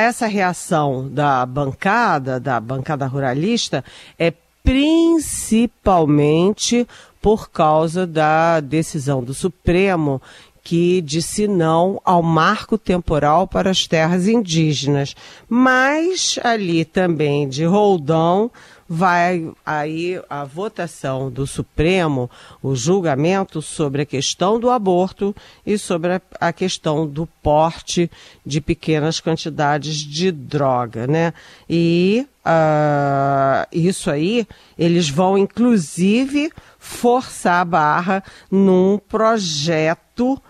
essa 0.00 0.26
reação 0.26 1.08
da 1.08 1.46
bancada, 1.46 2.40
da 2.40 2.58
bancada 2.60 3.06
ruralista, 3.06 3.84
é 4.18 4.32
principalmente 4.62 6.86
por 7.20 7.50
causa 7.50 8.06
da 8.06 8.60
decisão 8.60 9.22
do 9.22 9.34
Supremo 9.34 10.22
que 10.64 11.02
disse 11.02 11.46
não 11.46 12.00
ao 12.02 12.22
marco 12.22 12.78
temporal 12.78 13.46
para 13.46 13.70
as 13.70 13.86
terras 13.86 14.26
indígenas. 14.26 15.14
Mas 15.46 16.38
ali 16.42 16.86
também 16.86 17.46
de 17.46 17.66
Roldão 17.66 18.50
vai 18.88 19.50
aí 19.64 20.20
a 20.28 20.44
votação 20.44 21.30
do 21.30 21.46
Supremo, 21.46 22.30
o 22.62 22.74
julgamento 22.74 23.62
sobre 23.62 24.02
a 24.02 24.06
questão 24.06 24.60
do 24.60 24.70
aborto 24.70 25.34
e 25.64 25.78
sobre 25.78 26.14
a, 26.14 26.20
a 26.40 26.52
questão 26.52 27.06
do 27.06 27.26
porte 27.42 28.10
de 28.44 28.60
pequenas 28.60 29.20
quantidades 29.20 29.96
de 29.96 30.30
droga, 30.30 31.06
né? 31.06 31.32
E 31.68 32.26
uh, 32.44 33.66
isso 33.72 34.10
aí, 34.10 34.46
eles 34.78 35.08
vão 35.08 35.38
inclusive 35.38 36.52
forçar 36.78 37.62
a 37.62 37.64
barra 37.64 38.24
num 38.50 38.98
projeto 38.98 40.34
uh, 40.34 40.40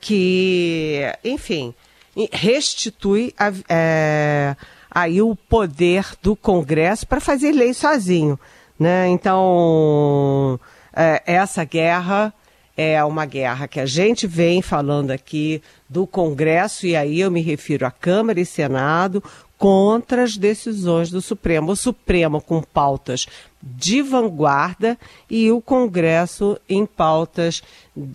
que, 0.00 1.02
enfim, 1.24 1.74
restitui 2.32 3.32
a, 3.38 3.48
uh, 3.50 4.56
aí 4.94 5.22
o 5.22 5.34
poder 5.34 6.06
do 6.22 6.36
Congresso 6.36 7.06
para 7.06 7.20
fazer 7.20 7.52
lei 7.52 7.72
sozinho. 7.72 8.38
Né? 8.78 9.08
Então, 9.08 10.58
é, 10.94 11.22
essa 11.26 11.64
guerra 11.64 12.32
é 12.76 13.02
uma 13.04 13.26
guerra 13.26 13.68
que 13.68 13.80
a 13.80 13.86
gente 13.86 14.26
vem 14.26 14.62
falando 14.62 15.10
aqui 15.10 15.62
do 15.88 16.06
Congresso, 16.06 16.86
e 16.86 16.96
aí 16.96 17.20
eu 17.20 17.30
me 17.30 17.42
refiro 17.42 17.86
à 17.86 17.90
Câmara 17.90 18.40
e 18.40 18.46
Senado, 18.46 19.22
contra 19.62 20.24
as 20.24 20.36
decisões 20.36 21.08
do 21.08 21.22
Supremo. 21.22 21.70
O 21.70 21.76
Supremo 21.76 22.40
com 22.40 22.60
pautas 22.60 23.28
de 23.62 24.02
vanguarda 24.02 24.98
e 25.30 25.52
o 25.52 25.60
Congresso 25.60 26.58
em 26.68 26.84
pautas 26.84 27.62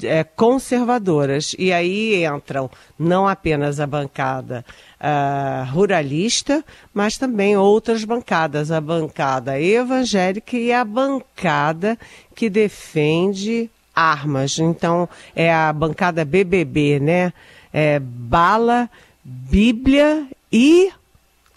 é, 0.04 0.26
conservadoras. 0.26 1.56
E 1.58 1.72
aí 1.72 2.26
entram 2.26 2.70
não 3.00 3.26
apenas 3.26 3.80
a 3.80 3.88
bancada 3.88 4.66
uh, 5.00 5.72
ruralista, 5.72 6.64
mas 6.94 7.18
também 7.18 7.56
outras 7.56 8.04
bancadas, 8.04 8.72
a 8.72 8.82
bancada 8.82 9.60
evangélica 9.60 10.58
e 10.58 10.72
a 10.72 10.84
bancada 10.84 11.98
que 12.36 12.50
defende 12.50 13.70
armas. 13.96 14.60
Então, 14.60 15.08
é 15.36 15.54
a 15.54 15.72
bancada 15.74 16.24
BBB, 16.24 17.00
né? 17.00 17.34
É 17.74 18.00
bala, 18.00 18.90
Bíblia 19.24 20.28
e 20.52 20.92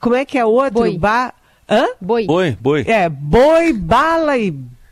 como 0.01 0.17
é 0.17 0.25
que 0.25 0.39
é 0.39 0.45
o 0.45 0.49
outro? 0.49 0.73
Boi. 0.73 0.99
Ba... 0.99 1.35
Hã? 1.69 1.87
Boi. 2.01 2.27
Boi, 2.27 2.57
boi. 2.61 2.85
É, 2.87 3.09
boi, 3.09 3.73
bala 3.73 4.37
e 4.37 4.51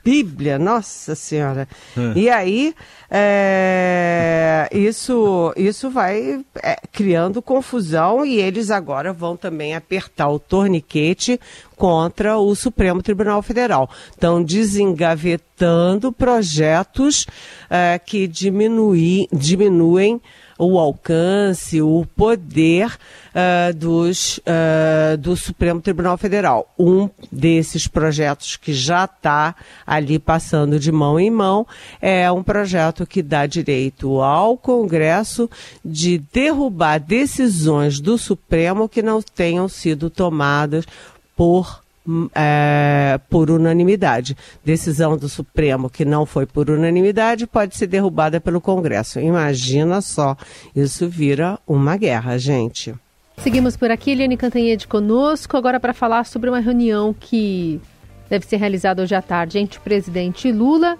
Bíblia, 0.08 0.58
nossa 0.58 1.14
senhora. 1.14 1.68
É. 1.94 2.18
E 2.18 2.30
aí, 2.30 2.74
é, 3.10 4.66
isso, 4.72 5.52
isso 5.54 5.90
vai 5.90 6.42
é, 6.62 6.78
criando 6.90 7.42
confusão 7.42 8.24
e 8.24 8.40
eles 8.40 8.70
agora 8.70 9.12
vão 9.12 9.36
também 9.36 9.74
apertar 9.74 10.30
o 10.30 10.38
torniquete 10.38 11.38
contra 11.76 12.38
o 12.38 12.54
Supremo 12.54 13.02
Tribunal 13.02 13.42
Federal. 13.42 13.90
Estão 14.10 14.42
desengavetando 14.42 16.10
projetos 16.10 17.26
é, 17.68 17.98
que 17.98 18.26
diminuem, 18.26 19.28
diminuem 19.30 20.22
o 20.58 20.78
alcance, 20.78 21.80
o 21.80 22.04
poder 22.16 22.98
uh, 23.28 23.72
dos, 23.74 24.38
uh, 24.38 25.16
do 25.16 25.36
Supremo 25.36 25.80
Tribunal 25.80 26.18
Federal. 26.18 26.74
Um 26.76 27.08
desses 27.30 27.86
projetos 27.86 28.56
que 28.56 28.74
já 28.74 29.04
está 29.04 29.54
ali 29.86 30.18
passando 30.18 30.78
de 30.78 30.90
mão 30.90 31.18
em 31.18 31.30
mão 31.30 31.66
é 32.02 32.30
um 32.30 32.42
projeto 32.42 33.06
que 33.06 33.22
dá 33.22 33.46
direito 33.46 34.20
ao 34.20 34.58
Congresso 34.58 35.48
de 35.84 36.18
derrubar 36.32 36.98
decisões 36.98 38.00
do 38.00 38.18
Supremo 38.18 38.88
que 38.88 39.00
não 39.00 39.22
tenham 39.22 39.68
sido 39.68 40.10
tomadas 40.10 40.84
por 41.36 41.80
é, 42.34 43.20
por 43.28 43.50
unanimidade. 43.50 44.36
Decisão 44.64 45.16
do 45.16 45.28
Supremo 45.28 45.90
que 45.90 46.04
não 46.04 46.24
foi 46.24 46.46
por 46.46 46.70
unanimidade 46.70 47.46
pode 47.46 47.76
ser 47.76 47.86
derrubada 47.86 48.40
pelo 48.40 48.60
Congresso. 48.60 49.20
Imagina 49.20 50.00
só, 50.00 50.36
isso 50.74 51.08
vira 51.08 51.58
uma 51.66 51.96
guerra, 51.96 52.38
gente. 52.38 52.94
Seguimos 53.38 53.76
por 53.76 53.90
aqui, 53.90 54.10
Eliane 54.10 54.36
Cantanhede 54.36 54.88
conosco, 54.88 55.56
agora 55.56 55.78
para 55.78 55.94
falar 55.94 56.24
sobre 56.24 56.50
uma 56.50 56.58
reunião 56.58 57.14
que 57.14 57.80
deve 58.28 58.44
ser 58.46 58.56
realizada 58.56 59.02
hoje 59.02 59.14
à 59.14 59.22
tarde 59.22 59.58
entre 59.58 59.78
o 59.78 59.82
presidente 59.82 60.50
Lula 60.50 60.98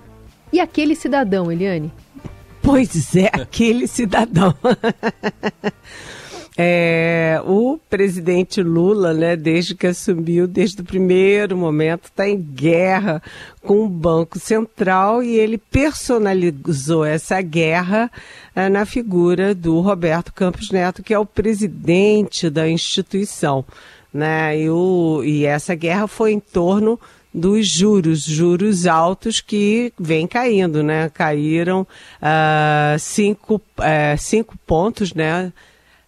e 0.52 0.60
aquele 0.60 0.94
cidadão, 0.94 1.50
Eliane. 1.50 1.92
Pois 2.62 3.16
é, 3.16 3.26
aquele 3.34 3.86
cidadão. 3.86 4.54
É, 6.60 7.40
o 7.46 7.78
presidente 7.88 8.60
Lula, 8.60 9.14
né, 9.14 9.36
desde 9.36 9.76
que 9.76 9.86
assumiu, 9.86 10.48
desde 10.48 10.80
o 10.80 10.84
primeiro 10.84 11.56
momento, 11.56 12.06
está 12.06 12.28
em 12.28 12.36
guerra 12.36 13.22
com 13.62 13.84
o 13.84 13.88
Banco 13.88 14.40
Central 14.40 15.22
e 15.22 15.36
ele 15.36 15.56
personalizou 15.56 17.04
essa 17.04 17.40
guerra 17.40 18.10
é, 18.56 18.68
na 18.68 18.84
figura 18.84 19.54
do 19.54 19.78
Roberto 19.78 20.32
Campos 20.32 20.72
Neto, 20.72 21.00
que 21.00 21.14
é 21.14 21.18
o 21.18 21.24
presidente 21.24 22.50
da 22.50 22.68
instituição. 22.68 23.64
Né, 24.12 24.62
e, 24.62 24.68
o, 24.68 25.22
e 25.22 25.44
essa 25.44 25.76
guerra 25.76 26.08
foi 26.08 26.32
em 26.32 26.40
torno 26.40 26.98
dos 27.32 27.68
juros, 27.68 28.24
juros 28.24 28.84
altos 28.84 29.40
que 29.40 29.92
vem 30.00 30.26
caindo, 30.26 30.82
né? 30.82 31.10
Caíram 31.10 31.82
uh, 31.82 32.98
cinco, 32.98 33.56
uh, 33.78 34.18
cinco 34.18 34.56
pontos, 34.66 35.12
né? 35.12 35.52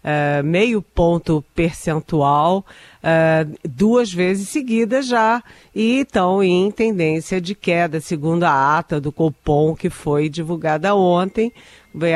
Uh, 0.04 0.42
meio 0.45 0.83
ponto 0.83 1.45
percentual 1.54 2.64
uh, 3.02 3.59
duas 3.69 4.12
vezes 4.12 4.49
seguidas 4.49 5.07
já 5.07 5.42
e 5.75 6.00
estão 6.00 6.42
em 6.42 6.71
tendência 6.71 7.40
de 7.40 7.54
queda, 7.54 8.00
segundo 8.00 8.45
a 8.45 8.78
ata 8.78 9.00
do 9.00 9.11
Copom 9.12 9.75
que 9.75 9.90
foi 9.90 10.28
divulgada 10.28 10.95
ontem. 10.95 11.52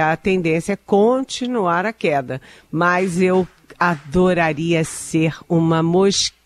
A 0.00 0.16
tendência 0.16 0.74
é 0.74 0.76
continuar 0.76 1.84
a 1.84 1.92
queda, 1.92 2.40
mas 2.70 3.20
eu 3.20 3.46
adoraria 3.78 4.84
ser 4.84 5.36
uma 5.48 5.82
mosquinha 5.82 6.38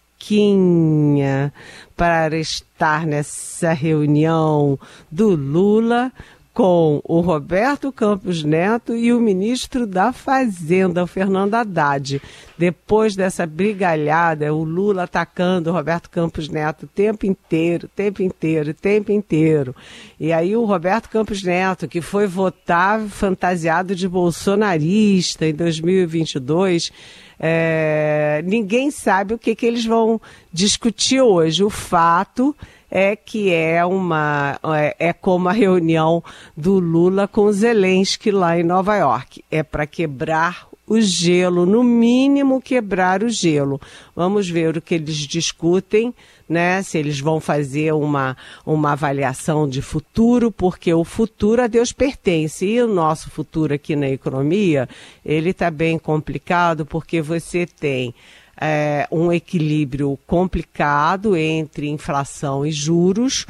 para 1.94 2.38
estar 2.38 3.06
nessa 3.06 3.72
reunião 3.74 4.78
do 5.10 5.34
Lula 5.34 6.10
com 6.58 7.00
o 7.04 7.20
Roberto 7.20 7.92
Campos 7.92 8.42
Neto 8.42 8.92
e 8.92 9.12
o 9.12 9.20
ministro 9.20 9.86
da 9.86 10.12
Fazenda, 10.12 11.04
o 11.04 11.06
Fernando 11.06 11.54
Haddad. 11.54 12.20
Depois 12.58 13.14
dessa 13.14 13.46
brigalhada, 13.46 14.52
o 14.52 14.64
Lula 14.64 15.04
atacando 15.04 15.70
o 15.70 15.72
Roberto 15.72 16.10
Campos 16.10 16.48
Neto 16.48 16.82
o 16.82 16.88
tempo 16.88 17.24
inteiro, 17.26 17.86
o 17.86 17.88
tempo 17.88 18.24
inteiro, 18.24 18.72
o 18.72 18.74
tempo 18.74 19.12
inteiro. 19.12 19.72
E 20.18 20.32
aí 20.32 20.56
o 20.56 20.64
Roberto 20.64 21.08
Campos 21.08 21.44
Neto, 21.44 21.86
que 21.86 22.00
foi 22.00 22.26
votar 22.26 23.02
fantasiado 23.02 23.94
de 23.94 24.08
bolsonarista 24.08 25.46
em 25.46 25.54
2022, 25.54 26.90
é, 27.38 28.42
ninguém 28.44 28.90
sabe 28.90 29.32
o 29.32 29.38
que, 29.38 29.54
que 29.54 29.64
eles 29.64 29.84
vão 29.84 30.20
discutir 30.52 31.20
hoje. 31.20 31.62
O 31.62 31.70
fato 31.70 32.52
é 32.90 33.14
que 33.16 33.52
é 33.52 33.84
uma 33.84 34.58
é, 34.76 34.96
é 34.98 35.12
como 35.12 35.48
a 35.48 35.52
reunião 35.52 36.22
do 36.56 36.78
Lula 36.78 37.28
com 37.28 37.50
Zelensky 37.52 38.30
lá 38.30 38.58
em 38.58 38.62
Nova 38.62 38.96
York. 38.96 39.44
É 39.50 39.62
para 39.62 39.86
quebrar 39.86 40.68
o 40.88 41.00
gelo, 41.00 41.66
no 41.66 41.84
mínimo 41.84 42.62
quebrar 42.62 43.22
o 43.22 43.28
gelo. 43.28 43.80
Vamos 44.16 44.48
ver 44.48 44.76
o 44.76 44.80
que 44.80 44.94
eles 44.94 45.16
discutem, 45.16 46.14
né? 46.48 46.82
Se 46.82 46.96
eles 46.96 47.20
vão 47.20 47.40
fazer 47.40 47.92
uma, 47.92 48.36
uma 48.64 48.92
avaliação 48.92 49.68
de 49.68 49.82
futuro, 49.82 50.50
porque 50.50 50.92
o 50.94 51.04
futuro 51.04 51.62
a 51.62 51.66
Deus 51.66 51.92
pertence. 51.92 52.64
E 52.64 52.82
o 52.82 52.88
nosso 52.88 53.30
futuro 53.30 53.74
aqui 53.74 53.94
na 53.94 54.08
economia, 54.08 54.88
ele 55.24 55.50
está 55.50 55.70
bem 55.70 55.98
complicado, 55.98 56.86
porque 56.86 57.20
você 57.20 57.66
tem 57.66 58.14
é, 58.60 59.06
um 59.10 59.32
equilíbrio 59.32 60.18
complicado 60.26 61.36
entre 61.36 61.88
inflação 61.88 62.66
e 62.66 62.72
juros. 62.72 63.46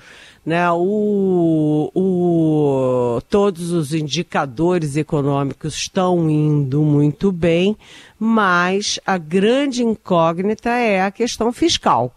Né, 0.47 0.71
o, 0.73 1.91
o, 1.95 3.21
todos 3.29 3.71
os 3.71 3.93
indicadores 3.93 4.97
econômicos 4.97 5.75
estão 5.75 6.31
indo 6.31 6.81
muito 6.81 7.31
bem, 7.31 7.77
mas 8.19 8.99
a 9.05 9.19
grande 9.19 9.83
incógnita 9.83 10.71
é 10.71 11.03
a 11.03 11.11
questão 11.11 11.53
fiscal. 11.53 12.15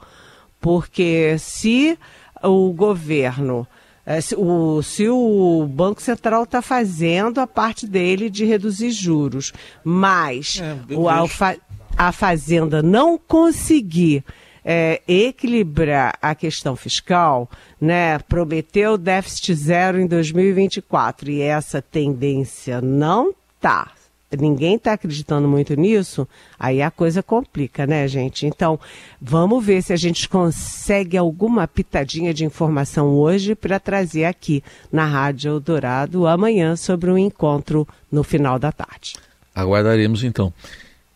Porque 0.61 1.35
se 1.39 1.99
o 2.41 2.71
governo 2.71 3.67
é, 4.05 4.19
se, 4.19 4.35
o, 4.35 4.81
se 4.81 5.07
o 5.07 5.67
Banco 5.69 6.01
Central 6.01 6.43
está 6.43 6.61
fazendo 6.61 7.39
a 7.39 7.45
parte 7.45 7.85
dele 7.85 8.29
de 8.29 8.45
reduzir 8.45 8.91
juros, 8.91 9.53
mas 9.83 10.59
é, 10.61 10.95
o, 10.95 11.07
alfa, 11.07 11.55
a 12.01 12.11
Fazenda 12.11 12.81
não 12.81 13.15
conseguir 13.15 14.23
é, 14.65 15.03
equilibrar 15.07 16.17
a 16.19 16.33
questão 16.33 16.75
fiscal, 16.75 17.47
né, 17.79 18.17
prometeu 18.17 18.97
déficit 18.97 19.53
zero 19.53 19.99
em 19.99 20.07
2024 20.07 21.29
e 21.29 21.41
essa 21.41 21.79
tendência 21.79 22.81
não 22.81 23.35
tá. 23.59 23.91
Ninguém 24.35 24.77
está 24.77 24.93
acreditando 24.93 25.47
muito 25.47 25.75
nisso, 25.75 26.27
aí 26.59 26.81
a 26.81 26.89
coisa 26.89 27.21
complica, 27.21 27.85
né, 27.85 28.07
gente? 28.07 28.47
Então, 28.47 28.79
vamos 29.21 29.63
ver 29.63 29.83
se 29.83 29.93
a 29.93 29.97
gente 29.97 30.27
consegue 30.27 31.15
alguma 31.15 31.67
pitadinha 31.67 32.33
de 32.33 32.43
informação 32.43 33.09
hoje 33.09 33.53
para 33.53 33.79
trazer 33.79 34.25
aqui 34.25 34.63
na 34.91 35.05
Rádio 35.05 35.51
Eldorado 35.51 36.25
amanhã 36.25 36.75
sobre 36.75 37.11
um 37.11 37.17
encontro 37.17 37.87
no 38.11 38.23
final 38.23 38.57
da 38.57 38.71
tarde. 38.71 39.17
Aguardaremos 39.53 40.23
então. 40.23 40.51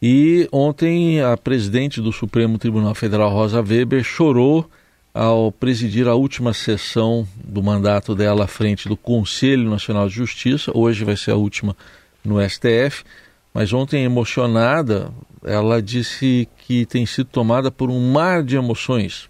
E 0.01 0.47
ontem 0.51 1.21
a 1.21 1.37
presidente 1.37 2.01
do 2.01 2.11
Supremo 2.11 2.57
Tribunal 2.57 2.93
Federal, 2.93 3.31
Rosa 3.31 3.61
Weber, 3.61 4.03
chorou 4.03 4.69
ao 5.13 5.51
presidir 5.51 6.07
a 6.07 6.15
última 6.15 6.53
sessão 6.53 7.25
do 7.41 7.63
mandato 7.63 8.13
dela 8.13 8.43
à 8.43 8.47
frente 8.47 8.89
do 8.89 8.97
Conselho 8.97 9.69
Nacional 9.69 10.09
de 10.09 10.15
Justiça. 10.15 10.71
Hoje 10.75 11.05
vai 11.05 11.15
ser 11.15 11.31
a 11.31 11.37
última 11.37 11.75
no 12.23 12.37
STF. 12.47 13.03
Mas 13.53 13.71
ontem, 13.71 14.03
emocionada, 14.03 15.09
ela 15.41 15.81
disse 15.81 16.49
que 16.67 16.85
tem 16.85 17.05
sido 17.05 17.27
tomada 17.27 17.71
por 17.71 17.89
um 17.89 18.11
mar 18.11 18.43
de 18.43 18.57
emoções. 18.57 19.29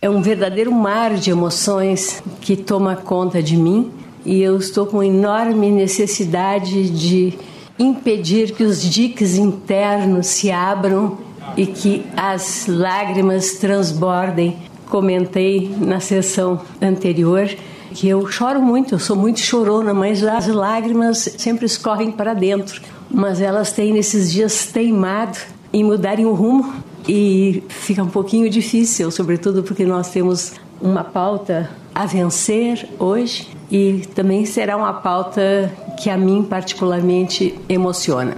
É 0.00 0.08
um 0.08 0.22
verdadeiro 0.22 0.72
mar 0.72 1.14
de 1.14 1.30
emoções 1.30 2.22
que 2.40 2.56
toma 2.56 2.96
conta 2.96 3.42
de 3.42 3.58
mim 3.58 3.92
e 4.24 4.40
eu 4.40 4.56
estou 4.56 4.86
com 4.86 5.02
enorme 5.02 5.70
necessidade 5.70 6.88
de 6.88 7.34
impedir 7.80 8.52
que 8.52 8.62
os 8.62 8.82
diques 8.82 9.36
internos 9.36 10.26
se 10.26 10.50
abram 10.50 11.18
e 11.56 11.66
que 11.66 12.04
as 12.16 12.66
lágrimas 12.68 13.52
transbordem. 13.54 14.56
Comentei 14.88 15.74
na 15.80 15.98
sessão 15.98 16.60
anterior 16.80 17.48
que 17.92 18.08
eu 18.08 18.26
choro 18.28 18.60
muito, 18.60 18.94
eu 18.94 18.98
sou 18.98 19.16
muito 19.16 19.40
chorona, 19.40 19.92
mas 19.92 20.22
as 20.22 20.46
lágrimas 20.46 21.34
sempre 21.38 21.66
escorrem 21.66 22.12
para 22.12 22.34
dentro. 22.34 22.80
Mas 23.10 23.40
elas 23.40 23.72
têm 23.72 23.92
nesses 23.92 24.30
dias 24.30 24.66
teimado 24.66 25.38
em 25.72 25.82
mudarem 25.82 26.26
o 26.26 26.32
rumo 26.32 26.72
e 27.08 27.62
fica 27.68 28.02
um 28.02 28.08
pouquinho 28.08 28.48
difícil, 28.48 29.10
sobretudo 29.10 29.62
porque 29.62 29.84
nós 29.84 30.10
temos 30.10 30.52
uma 30.80 31.04
pauta 31.04 31.70
a 31.94 32.06
vencer 32.06 32.88
hoje 32.98 33.48
e 33.70 34.06
também 34.14 34.46
será 34.46 34.76
uma 34.76 34.94
pauta 34.94 35.70
que 36.00 36.08
a 36.08 36.16
mim 36.16 36.42
particularmente 36.42 37.58
emociona. 37.68 38.36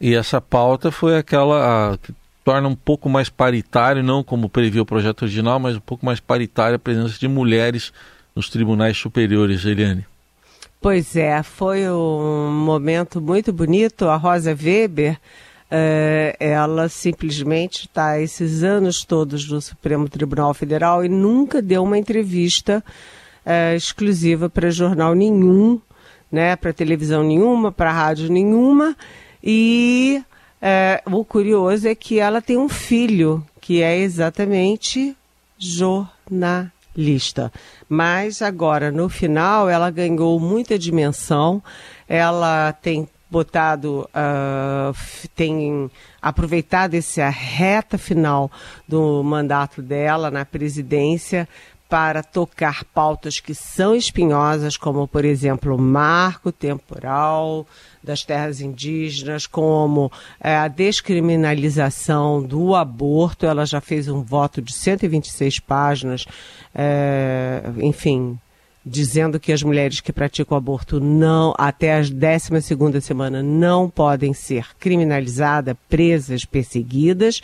E 0.00 0.14
essa 0.14 0.40
pauta 0.40 0.90
foi 0.90 1.16
aquela 1.16 1.92
a, 1.92 1.98
que 1.98 2.14
torna 2.44 2.68
um 2.68 2.76
pouco 2.76 3.08
mais 3.08 3.28
paritário, 3.28 4.02
não 4.02 4.22
como 4.22 4.48
previa 4.48 4.82
o 4.82 4.86
projeto 4.86 5.22
original, 5.22 5.58
mas 5.58 5.76
um 5.76 5.80
pouco 5.80 6.06
mais 6.06 6.20
paritária 6.20 6.76
a 6.76 6.78
presença 6.78 7.18
de 7.18 7.28
mulheres 7.28 7.92
nos 8.34 8.48
tribunais 8.48 8.96
superiores, 8.96 9.64
Eliane. 9.64 10.06
Pois 10.80 11.16
é, 11.16 11.42
foi 11.42 11.90
um 11.90 12.50
momento 12.52 13.20
muito 13.20 13.52
bonito. 13.52 14.08
A 14.08 14.16
Rosa 14.16 14.50
Weber, 14.50 15.18
eh, 15.70 16.36
ela 16.40 16.88
simplesmente 16.88 17.86
está 17.86 18.20
esses 18.20 18.62
anos 18.62 19.04
todos 19.04 19.48
no 19.48 19.60
Supremo 19.60 20.08
Tribunal 20.08 20.54
Federal 20.54 21.04
e 21.04 21.08
nunca 21.08 21.60
deu 21.60 21.82
uma 21.82 21.98
entrevista 21.98 22.82
é, 23.44 23.74
exclusiva 23.74 24.50
para 24.50 24.70
jornal 24.70 25.14
nenhum, 25.14 25.80
né, 26.30 26.54
para 26.54 26.70
televisão 26.72 27.22
nenhuma, 27.22 27.72
para 27.72 27.90
rádio 27.90 28.30
nenhuma. 28.30 28.94
E 29.42 30.22
é, 30.60 31.02
o 31.06 31.24
curioso 31.24 31.88
é 31.88 31.94
que 31.94 32.18
ela 32.18 32.42
tem 32.42 32.58
um 32.58 32.68
filho 32.68 33.42
que 33.60 33.82
é 33.82 33.96
exatamente 33.96 35.16
jornalista. 35.56 37.50
Mas 37.88 38.42
agora, 38.42 38.90
no 38.90 39.08
final, 39.08 39.68
ela 39.68 39.90
ganhou 39.90 40.38
muita 40.38 40.78
dimensão. 40.78 41.62
Ela 42.06 42.72
tem 42.72 43.08
botado, 43.30 44.08
uh, 44.10 45.28
tem 45.34 45.90
aproveitado 46.20 46.94
essa 46.94 47.28
reta 47.28 47.98
final 47.98 48.50
do 48.86 49.22
mandato 49.22 49.82
dela 49.82 50.30
na 50.30 50.44
presidência 50.44 51.48
para 51.88 52.22
tocar 52.22 52.84
pautas 52.84 53.40
que 53.40 53.54
são 53.54 53.94
espinhosas, 53.94 54.76
como, 54.76 55.08
por 55.08 55.24
exemplo, 55.24 55.74
o 55.74 55.80
marco 55.80 56.52
temporal 56.52 57.66
das 58.04 58.22
terras 58.22 58.60
indígenas, 58.60 59.46
como 59.46 60.12
é, 60.38 60.54
a 60.54 60.68
descriminalização 60.68 62.42
do 62.42 62.74
aborto. 62.74 63.46
Ela 63.46 63.64
já 63.64 63.80
fez 63.80 64.06
um 64.06 64.22
voto 64.22 64.60
de 64.60 64.72
126 64.72 65.60
páginas, 65.60 66.26
é, 66.74 67.62
enfim, 67.78 68.38
dizendo 68.88 69.38
que 69.38 69.52
as 69.52 69.62
mulheres 69.62 70.00
que 70.00 70.12
praticam 70.12 70.56
aborto 70.56 70.98
não, 70.98 71.54
até 71.56 71.94
a 71.94 72.00
12 72.00 72.60
segunda 72.62 73.00
semana, 73.00 73.42
não 73.42 73.88
podem 73.88 74.32
ser 74.32 74.66
criminalizadas, 74.78 75.76
presas, 75.88 76.44
perseguidas 76.44 77.40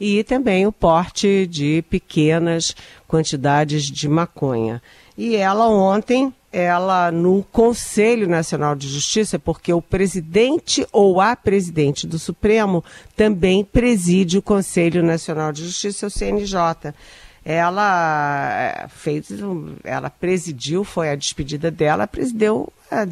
e 0.00 0.22
também 0.24 0.66
o 0.66 0.72
porte 0.72 1.46
de 1.46 1.82
pequenas 1.90 2.74
quantidades 3.08 3.84
de 3.84 4.08
maconha. 4.08 4.82
E 5.16 5.34
ela 5.34 5.68
ontem, 5.68 6.32
ela 6.52 7.10
no 7.10 7.42
Conselho 7.50 8.28
Nacional 8.28 8.74
de 8.74 8.86
Justiça, 8.88 9.38
porque 9.38 9.72
o 9.72 9.80
presidente 9.80 10.86
ou 10.92 11.20
a 11.20 11.34
presidente 11.34 12.06
do 12.06 12.18
Supremo 12.18 12.84
também 13.16 13.64
preside 13.64 14.38
o 14.38 14.42
Conselho 14.42 15.02
Nacional 15.02 15.52
de 15.52 15.64
Justiça, 15.64 16.06
o 16.06 16.10
CNJ 16.10 16.94
ela 17.48 18.48
eh, 18.50 18.88
fez, 18.88 19.28
ela 19.84 20.10
presidiu, 20.10 20.82
foi 20.82 21.10
a 21.10 21.14
despedida 21.14 21.70
dela, 21.70 22.04
presidiu 22.08 22.72
eh, 22.90 23.06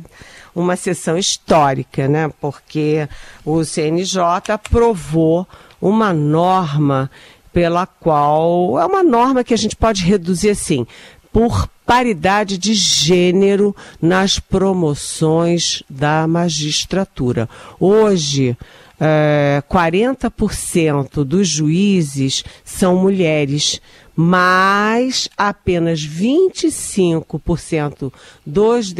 uma 0.52 0.74
sessão 0.74 1.16
histórica, 1.16 2.08
né? 2.08 2.28
Porque 2.40 3.08
o 3.44 3.64
CNJ 3.64 4.20
aprovou 4.48 5.46
uma 5.80 6.12
norma 6.12 7.08
pela 7.52 7.86
qual 7.86 8.76
é 8.80 8.84
uma 8.84 9.04
norma 9.04 9.44
que 9.44 9.54
a 9.54 9.56
gente 9.56 9.76
pode 9.76 10.04
reduzir 10.04 10.50
assim, 10.50 10.84
por 11.32 11.68
paridade 11.86 12.58
de 12.58 12.74
gênero 12.74 13.74
nas 14.02 14.40
promoções 14.40 15.84
da 15.88 16.26
magistratura. 16.26 17.48
Hoje, 17.78 18.56
é, 19.00 19.62
40% 19.70 21.24
dos 21.24 21.48
juízes 21.48 22.44
são 22.64 22.96
mulheres, 22.96 23.80
mas 24.16 25.28
apenas 25.36 26.00
25% 26.00 28.12
dos 28.46 28.94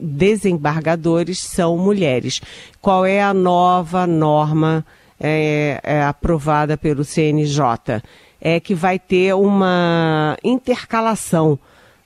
desembargadores 0.00 1.40
são 1.40 1.76
mulheres. 1.76 2.40
Qual 2.80 3.04
é 3.04 3.22
a 3.22 3.34
nova 3.34 4.06
norma 4.06 4.84
é, 5.20 5.80
é, 5.82 6.02
aprovada 6.02 6.76
pelo 6.76 7.04
CNJ? 7.04 8.02
É 8.40 8.60
que 8.60 8.74
vai 8.74 8.98
ter 8.98 9.34
uma 9.34 10.36
intercalação 10.42 11.58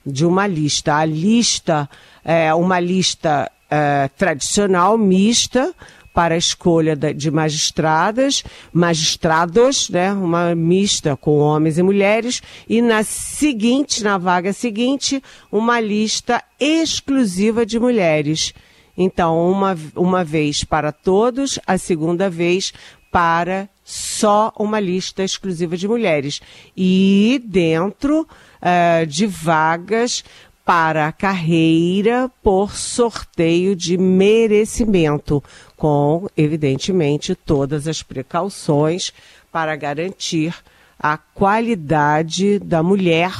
de 0.05 0.25
uma 0.25 0.47
lista. 0.47 0.95
A 0.95 1.05
lista 1.05 1.89
é 2.23 2.53
uma 2.53 2.79
lista 2.79 3.51
é, 3.69 4.09
tradicional, 4.17 4.97
mista, 4.97 5.73
para 6.19 6.35
a 6.35 6.37
escolha 6.37 6.97
de 6.97 7.31
magistradas, 7.31 8.43
magistrados, 8.73 9.89
né, 9.89 10.11
uma 10.11 10.53
mista 10.53 11.15
com 11.15 11.37
homens 11.37 11.77
e 11.77 11.81
mulheres, 11.81 12.41
e 12.67 12.81
na 12.81 13.03
seguinte, 13.03 14.03
na 14.03 14.17
vaga 14.17 14.51
seguinte, 14.51 15.23
uma 15.49 15.79
lista 15.79 16.43
exclusiva 16.59 17.65
de 17.65 17.79
mulheres. 17.79 18.53
Então, 18.97 19.49
uma, 19.49 19.77
uma 19.95 20.25
vez 20.25 20.65
para 20.65 20.91
todos, 20.91 21.57
a 21.65 21.77
segunda 21.77 22.29
vez 22.29 22.73
para 23.09 23.69
só 23.81 24.51
uma 24.59 24.81
lista 24.81 25.23
exclusiva 25.23 25.77
de 25.77 25.87
mulheres. 25.87 26.41
E 26.75 27.41
dentro 27.45 28.27
uh, 28.61 29.05
de 29.05 29.25
vagas 29.25 30.21
para 30.69 31.07
a 31.07 31.11
carreira 31.11 32.29
por 32.43 32.75
sorteio 32.75 33.75
de 33.75 33.97
merecimento, 33.97 35.43
com, 35.75 36.27
evidentemente, 36.37 37.33
todas 37.33 37.87
as 37.87 38.03
precauções 38.03 39.11
para 39.51 39.75
garantir 39.75 40.53
a 40.99 41.17
qualidade 41.17 42.59
da 42.59 42.83
mulher, 42.83 43.31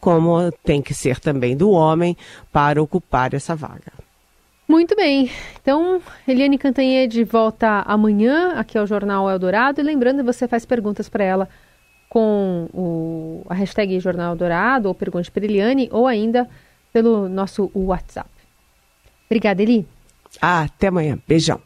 como 0.00 0.50
tem 0.64 0.82
que 0.82 0.92
ser 0.92 1.20
também 1.20 1.56
do 1.56 1.70
homem, 1.70 2.16
para 2.52 2.82
ocupar 2.82 3.34
essa 3.34 3.54
vaga. 3.54 3.92
Muito 4.66 4.96
bem. 4.96 5.30
Então, 5.62 6.02
Eliane 6.26 6.58
Cantanhede 6.58 7.22
volta 7.22 7.84
amanhã 7.86 8.54
aqui 8.56 8.76
ao 8.76 8.84
Jornal 8.84 9.30
Eldorado. 9.30 9.80
E 9.80 9.84
lembrando, 9.84 10.24
você 10.24 10.48
faz 10.48 10.66
perguntas 10.66 11.08
para 11.08 11.22
ela 11.22 11.48
com 12.08 12.68
o, 12.74 13.46
a 13.48 13.54
hashtag 13.54 14.00
Jornal 14.00 14.32
Eldorado 14.32 14.88
ou 14.88 14.94
Pergunte 14.94 15.30
para 15.30 15.44
Eliane 15.44 15.88
ou 15.92 16.08
ainda 16.08 16.48
pelo 16.94 17.28
nosso 17.28 17.72
WhatsApp. 17.74 18.30
Obrigada, 19.26 19.60
Eli. 19.60 19.84
Ah, 20.40 20.62
até 20.62 20.86
amanhã. 20.86 21.18
Beijão. 21.26 21.60